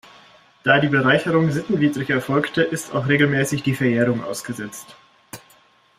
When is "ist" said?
2.63-2.91